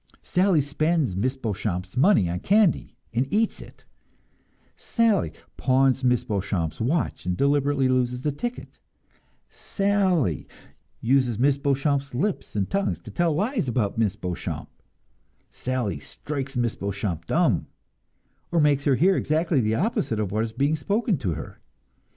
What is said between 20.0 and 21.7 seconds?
of what is spoken to her.